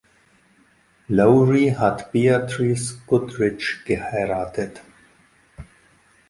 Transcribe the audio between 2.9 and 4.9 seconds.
Goodrich geheiratet.